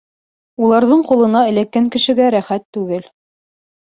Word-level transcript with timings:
Уларҙың 0.67 1.01
ҡулына 1.09 1.41
эләккән 1.51 1.91
кешегә 1.97 2.31
рәхәт 2.37 2.65
түгел. 2.79 3.07